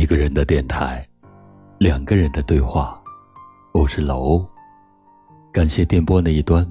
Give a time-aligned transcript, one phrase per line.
[0.00, 1.06] 一个人的电台，
[1.76, 2.98] 两个人的对话。
[3.74, 4.48] 我是老欧，
[5.52, 6.66] 感谢电波那一端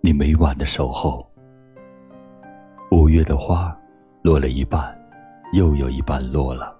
[0.00, 1.24] 你每晚的守候。
[2.90, 3.72] 五月的花
[4.20, 4.92] 落了一半，
[5.52, 6.76] 又有一半落了。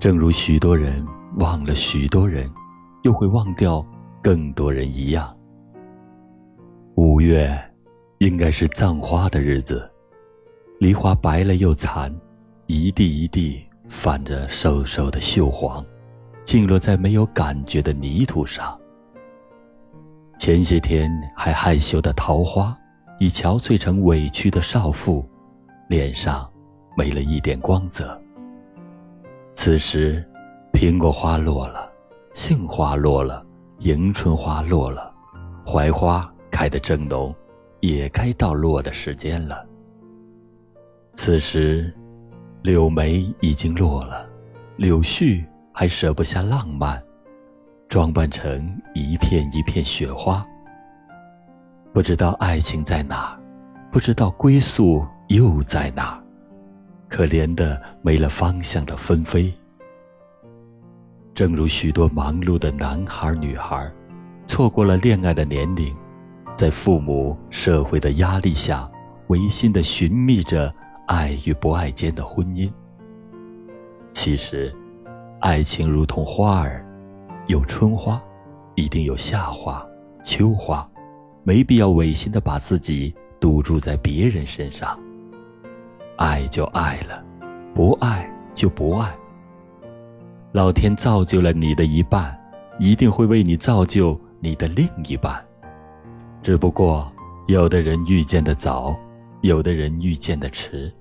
[0.00, 2.50] 正如许多人忘了许多人，
[3.04, 3.86] 又会忘掉
[4.20, 5.32] 更多人一样。
[6.96, 7.56] 五月
[8.18, 9.88] 应该是葬花的日子，
[10.80, 12.12] 梨花白了又残，
[12.66, 13.64] 一地一地。
[13.90, 15.84] 泛着瘦瘦的锈黄，
[16.44, 18.78] 静落在没有感觉的泥土上。
[20.38, 22.74] 前些天还害羞的桃花，
[23.18, 25.28] 已憔悴成委屈的少妇，
[25.88, 26.48] 脸上
[26.96, 28.18] 没了一点光泽。
[29.52, 30.24] 此时，
[30.72, 31.90] 苹果花落了，
[32.32, 33.44] 杏花落了，
[33.80, 35.12] 迎春花落了，
[35.66, 37.34] 槐花开得正浓，
[37.80, 39.66] 也该到落的时间了。
[41.12, 41.92] 此时。
[42.62, 44.28] 柳眉已经落了，
[44.76, 47.02] 柳絮还舍不下浪漫，
[47.88, 50.44] 装扮成一片一片雪花。
[51.90, 53.34] 不知道爱情在哪，
[53.90, 56.22] 不知道归宿又在哪，
[57.08, 59.50] 可怜的没了方向的纷飞。
[61.34, 63.90] 正如许多忙碌的男孩女孩，
[64.46, 65.96] 错过了恋爱的年龄，
[66.54, 68.86] 在父母、社会的压力下，
[69.28, 70.70] 违心的寻觅着。
[71.10, 72.72] 爱与不爱间的婚姻。
[74.12, 74.72] 其实，
[75.40, 76.86] 爱情如同花儿，
[77.48, 78.22] 有春花，
[78.76, 79.84] 一定有夏花、
[80.22, 80.88] 秋花，
[81.42, 84.96] 没必要违心的把自己赌注在别人身上。
[86.16, 87.24] 爱就爱了，
[87.74, 89.12] 不爱就不爱。
[90.52, 92.38] 老天造就了你的一半，
[92.78, 95.44] 一定会为你造就你的另一半。
[96.40, 97.10] 只不过，
[97.48, 98.96] 有的人遇见的早，
[99.40, 100.92] 有的人遇见的迟。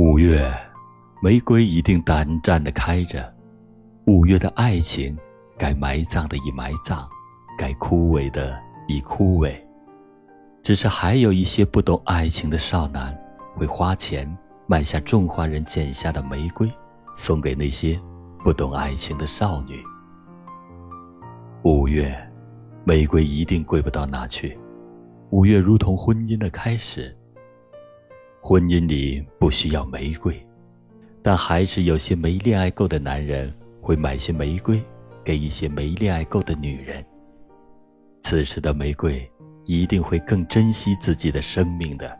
[0.00, 0.48] 五月，
[1.20, 3.34] 玫瑰一定胆战的开着。
[4.06, 5.18] 五月的爱情，
[5.58, 7.04] 该埋葬的已埋葬，
[7.58, 9.52] 该枯萎的已枯萎。
[10.62, 13.12] 只是还有一些不懂爱情的少男，
[13.56, 14.32] 会花钱
[14.68, 16.70] 买下种花人剪下的玫瑰，
[17.16, 18.00] 送给那些
[18.44, 19.82] 不懂爱情的少女。
[21.64, 22.16] 五月，
[22.84, 24.56] 玫瑰一定贵不到哪去。
[25.30, 27.12] 五月如同婚姻的开始。
[28.40, 30.34] 婚姻里不需要玫瑰，
[31.22, 34.82] 但还是有些没恋爱够的男人会买些玫瑰
[35.24, 37.04] 给一些没恋爱够的女人。
[38.20, 39.30] 此时的玫瑰
[39.64, 42.16] 一定会更珍惜自己的生命的，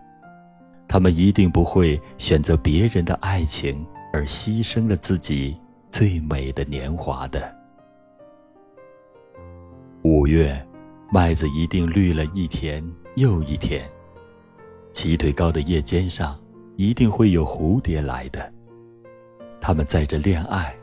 [0.86, 5.56] 他们一定不会选择别人的爱情而牺牲了自己
[5.88, 7.56] 最美的年华的。
[10.02, 10.62] 五月，
[11.10, 12.84] 麦子一定绿了一天
[13.16, 13.88] 又一天。
[14.92, 16.38] 齐腿高的叶尖上，
[16.76, 18.52] 一定会有蝴蝶来的。
[19.60, 20.74] 他们载着恋爱，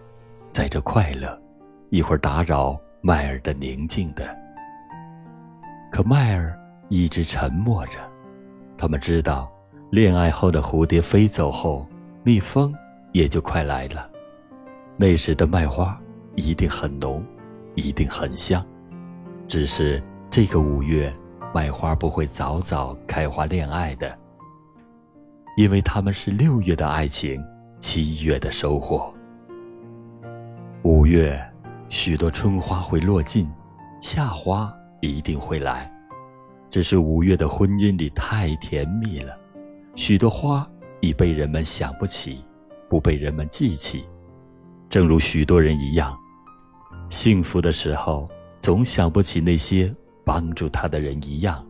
[0.52, 1.38] 载着快乐，
[1.90, 4.36] 一会儿打扰麦儿的宁静的。
[5.92, 6.58] 可麦儿
[6.90, 8.00] 一直沉默着。
[8.78, 9.52] 他们知道，
[9.90, 11.88] 恋爱后的蝴蝶飞走后，
[12.24, 12.74] 蜜蜂
[13.12, 14.10] 也就快来了。
[14.98, 16.00] 那时的麦花
[16.36, 17.26] 一定很浓，
[17.76, 18.66] 一定很香。
[19.48, 21.14] 只是这个五月。
[21.56, 24.14] 麦花不会早早开花恋爱的，
[25.56, 27.42] 因为他们是六月的爱情，
[27.80, 29.14] 七月的收获。
[30.84, 31.42] 五月，
[31.88, 33.50] 许多春花会落尽，
[34.02, 35.90] 夏花一定会来。
[36.70, 39.34] 只是五月的婚姻里太甜蜜了，
[39.96, 42.44] 许多花已被人们想不起，
[42.90, 44.04] 不被人们记起。
[44.90, 46.20] 正如许多人一样，
[47.08, 48.30] 幸福的时候
[48.60, 49.96] 总想不起那些。
[50.26, 51.66] 帮助他的人一样。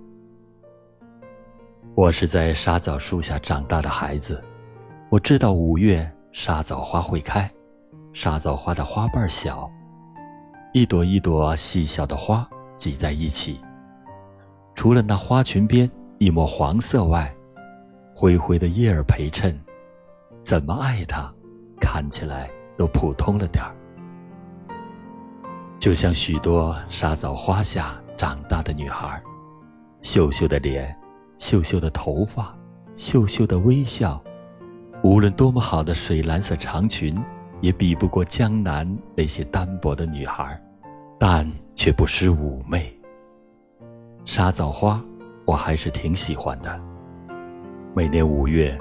[1.93, 4.43] 我是在沙枣树下长大的孩子，
[5.09, 7.49] 我知道五月沙枣花会开，
[8.13, 9.69] 沙枣花的花瓣小，
[10.73, 13.59] 一朵一朵细小的花挤在一起，
[14.73, 17.33] 除了那花裙边一抹黄色外，
[18.15, 19.57] 灰灰的叶儿陪衬，
[20.43, 21.33] 怎么爱它，
[21.79, 23.75] 看起来都普通了点儿，
[25.79, 28.01] 就像许多沙枣花下。
[28.17, 29.21] 长大的女孩，
[30.01, 30.95] 秀秀的脸，
[31.37, 32.55] 秀秀的头发，
[32.95, 34.21] 秀秀的微笑，
[35.03, 37.13] 无论多么好的水蓝色长裙，
[37.61, 40.59] 也比不过江南那些单薄的女孩，
[41.19, 42.91] 但却不失妩媚。
[44.23, 45.03] 沙枣花，
[45.45, 46.81] 我还是挺喜欢的。
[47.93, 48.77] 每年五月，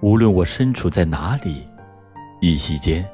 [0.00, 1.66] 无论我身处在哪里，
[2.40, 3.04] 一夕间，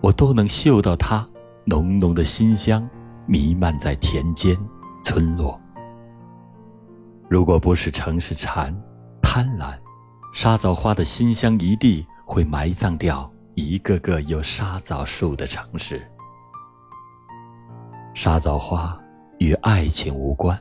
[0.00, 1.26] 我都能嗅到它
[1.64, 2.88] 浓浓的馨香，
[3.26, 4.56] 弥漫在田间。
[5.08, 5.56] 村落，
[7.28, 8.76] 如果不是城市馋、
[9.22, 9.78] 贪婪，
[10.32, 16.04] 沙枣花的馨香一地会埋葬掉一个个有沙枣树的城市。
[18.14, 19.00] 沙枣花
[19.38, 20.60] 与爱情无关，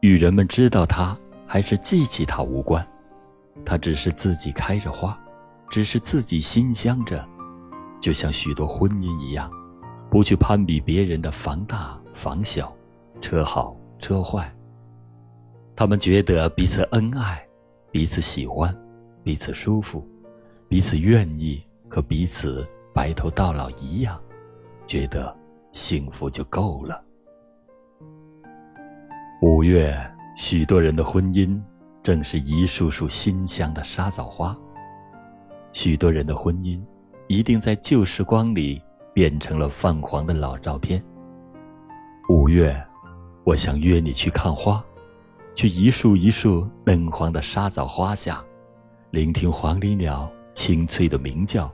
[0.00, 1.16] 与人们知道它
[1.46, 2.84] 还是记起它无关，
[3.64, 5.16] 它只是自己开着花，
[5.70, 7.24] 只是自己馨香着，
[8.00, 9.48] 就像许多婚姻一样，
[10.10, 12.74] 不去攀比别人的房大房小，
[13.20, 14.52] 车好车坏。
[15.74, 17.46] 他们觉得彼此恩爱，
[17.90, 18.76] 彼此喜欢，
[19.22, 20.06] 彼此舒服，
[20.68, 21.62] 彼此愿意。
[21.88, 24.20] 和彼此白头到老一样，
[24.88, 25.34] 觉得
[25.70, 27.00] 幸福就够了。
[29.40, 29.96] 五月，
[30.36, 31.62] 许多人的婚姻
[32.02, 34.58] 正是一束束馨香的沙枣花。
[35.72, 36.84] 许多人的婚姻，
[37.28, 38.82] 一定在旧时光里
[39.14, 41.00] 变成了泛黄的老照片。
[42.28, 42.76] 五月，
[43.46, 44.84] 我想约你去看花，
[45.54, 48.44] 去一树一树嫩黄的沙枣花下，
[49.12, 50.28] 聆听黄鹂鸟。
[50.52, 51.70] 清脆的鸣叫，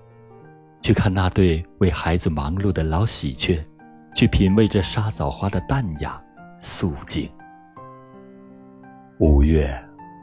[0.80, 3.64] 去看那对为孩子忙碌的老喜鹊，
[4.12, 6.20] 去品味这沙枣花的淡雅
[6.58, 7.30] 素净。
[9.20, 9.72] 五月，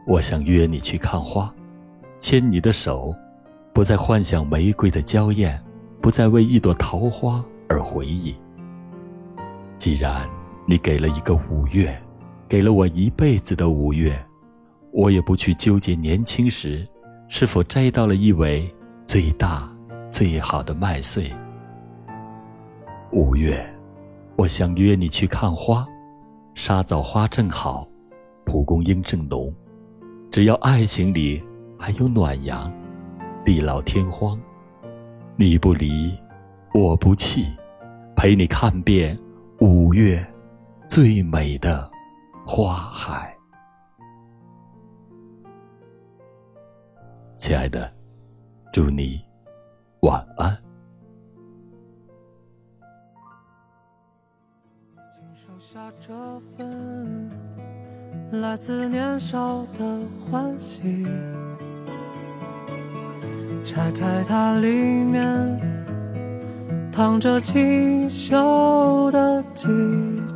[0.06, 1.52] 我想约你去看花，
[2.18, 3.16] 牵你的手，
[3.72, 5.58] 不再幻想玫瑰的娇艳，
[6.02, 8.36] 不再为一朵桃花而回忆。
[9.78, 10.30] 既然
[10.70, 12.00] 你给了一个五月，
[12.48, 14.24] 给了我一辈子的五月，
[14.92, 16.88] 我也不去纠结年轻时。
[17.28, 18.72] 是否摘到了一尾
[19.04, 19.68] 最大、
[20.12, 21.32] 最好的麦穗？
[23.12, 23.68] 五月，
[24.36, 25.88] 我想约你去看花，
[26.54, 27.88] 沙枣花正好，
[28.46, 29.52] 蒲公英正浓。
[30.30, 31.44] 只要爱情里
[31.80, 32.72] 还有暖阳，
[33.44, 34.40] 地老天荒，
[35.36, 36.14] 你不离，
[36.76, 37.48] 我不弃，
[38.16, 39.18] 陪你看遍
[39.60, 40.24] 五月
[40.90, 41.88] 最美的
[42.48, 43.38] 花海。
[47.36, 47.88] 亲爱的，
[48.74, 49.24] 祝你
[50.02, 50.58] 晚安。
[55.14, 57.30] 请收下这份
[58.32, 61.06] 来自年少的欢喜，
[63.64, 65.22] 拆开它，里面
[66.92, 69.68] 躺着清秀的几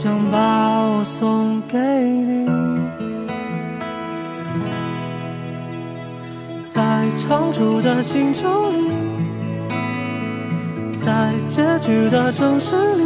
[0.00, 2.46] 想把我送给你，
[6.64, 8.92] 在长住的星球里，
[10.96, 13.02] 在结局的城市里，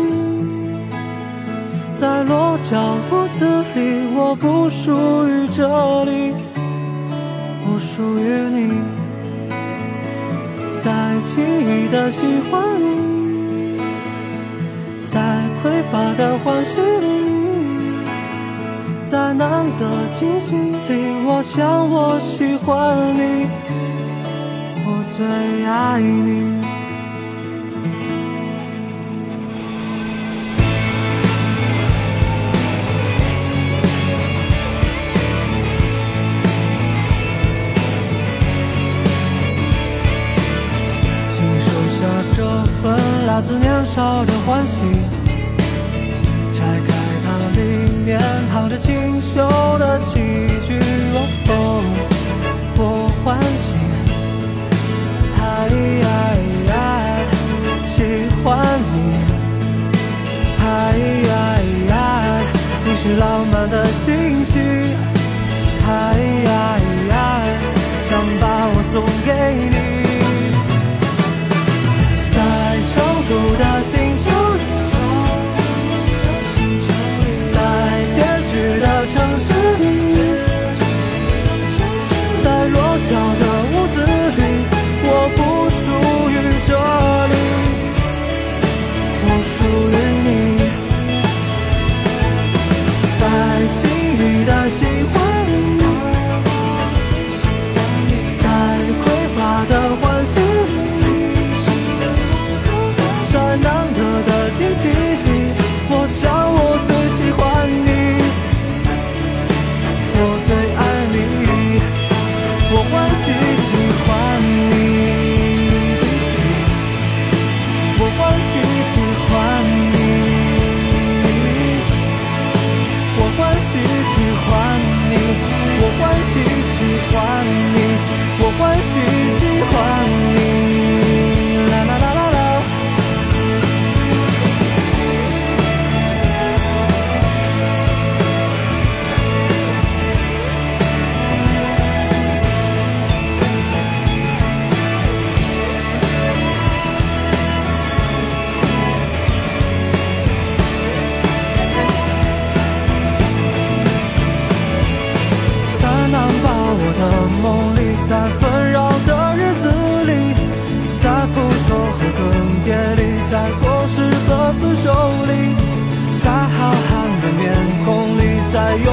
[1.94, 2.78] 在落脚
[3.10, 4.92] 屋子里，我不属
[5.26, 6.34] 于这里。
[7.64, 8.70] 不属于你，
[10.78, 13.21] 在轻易的喜欢里，
[15.82, 18.06] 在匮乏的欢喜里，
[19.04, 23.46] 在难得惊喜里，我想我喜欢你，
[24.86, 25.26] 我最
[25.66, 26.62] 爱你。
[41.28, 44.80] 请收下这份来自年少的欢喜，
[63.02, 64.60] 是浪漫的惊喜，
[65.84, 66.20] 哎
[67.10, 67.42] 呀，
[68.00, 69.32] 想把我送给
[69.70, 69.91] 你。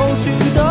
[0.09, 0.68] 过去，的